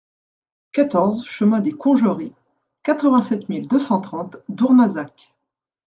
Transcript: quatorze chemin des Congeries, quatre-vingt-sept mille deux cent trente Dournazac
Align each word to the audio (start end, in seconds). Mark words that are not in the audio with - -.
quatorze 0.71 1.23
chemin 1.25 1.59
des 1.59 1.73
Congeries, 1.73 2.33
quatre-vingt-sept 2.81 3.49
mille 3.49 3.67
deux 3.67 3.77
cent 3.77 4.01
trente 4.01 4.37
Dournazac 4.49 5.35